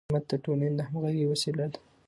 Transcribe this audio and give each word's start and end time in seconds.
خدمت 0.07 0.25
د 0.31 0.33
ټولنې 0.43 0.69
د 0.77 0.81
همغږۍ 0.89 1.23
وسیله 1.31 1.65
ده. 1.71 1.79